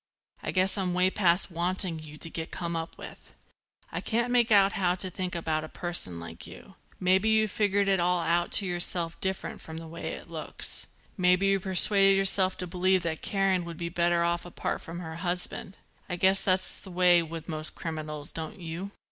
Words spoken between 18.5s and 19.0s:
you?